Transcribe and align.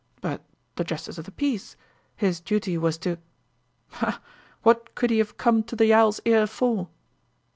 "But 0.19 0.41
the 0.77 0.83
justice 0.83 1.19
of 1.19 1.25
the 1.25 1.31
peace? 1.31 1.75
His 2.15 2.39
duty 2.39 2.75
was 2.75 2.97
to" 2.97 3.19
"Ha! 3.99 4.19
What 4.63 4.95
could 4.95 5.11
he 5.11 5.19
have 5.19 5.37
come 5.37 5.61
to 5.65 5.75
the 5.75 5.93
Owl's 5.93 6.19
Ear 6.25 6.47
for?" 6.47 6.89